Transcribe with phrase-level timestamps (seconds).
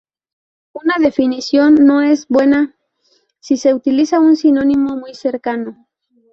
[0.73, 2.75] Una definición no es buena
[3.39, 5.85] si utiliza un sinónimo muy cercano.